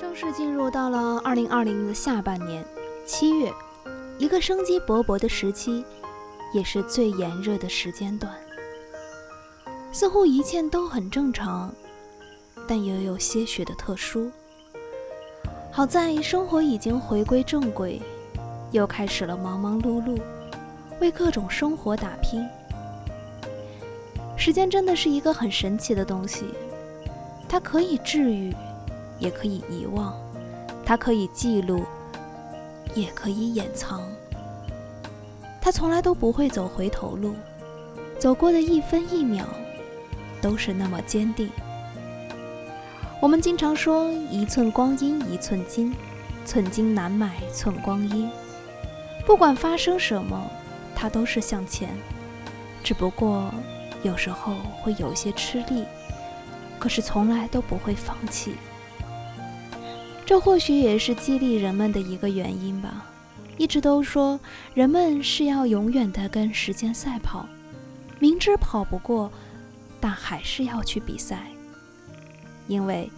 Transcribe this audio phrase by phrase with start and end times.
[0.00, 2.64] 正式进入到了二零二零的下半年，
[3.04, 3.52] 七月，
[4.18, 5.84] 一个生机勃勃的时期，
[6.52, 8.32] 也是最炎热的时间段。
[9.90, 11.74] 似乎一切都很正常，
[12.68, 14.30] 但也有些许的特殊。
[15.70, 18.00] 好在生活已经回归正轨，
[18.70, 20.20] 又开始了忙忙碌碌，
[21.02, 22.48] 为各种生活打拼。
[24.36, 26.44] 时间真的是一个很神奇的东西，
[27.48, 28.54] 它可以治愈。
[29.18, 30.16] 也可以遗忘，
[30.84, 31.84] 它可以记录，
[32.92, 34.02] 也可以掩藏。
[35.60, 37.36] 它从来都不会走回头路，
[38.18, 39.46] 走过的一分一秒
[40.40, 41.48] 都是那么坚定。
[43.20, 45.94] 我们经常说“一寸光阴一寸金，
[46.44, 48.28] 寸金难买寸光阴”。
[49.24, 50.50] 不管发生什么，
[50.94, 51.90] 它都是向前，
[52.82, 53.52] 只不过
[54.02, 55.84] 有时候会有些吃力，
[56.78, 58.54] 可是从来都不会放弃。
[60.24, 63.06] 这或许也是激励人们的一个原因吧。
[63.58, 64.40] 一直都说
[64.72, 67.46] 人们是要永远的跟时间赛跑，
[68.18, 69.30] 明知跑不过，
[70.00, 71.46] 但还是要去比赛，
[72.66, 73.10] 因为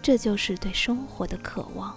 [0.00, 1.94] 这就是对生活的渴望。